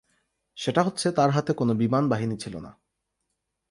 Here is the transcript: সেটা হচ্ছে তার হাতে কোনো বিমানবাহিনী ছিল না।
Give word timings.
সেটা 0.57 0.81
হচ্ছে 0.83 1.07
তার 1.11 1.29
হাতে 1.29 1.51
কোনো 1.53 1.73
বিমানবাহিনী 1.73 2.35
ছিল 2.37 2.55
না। 2.59 2.71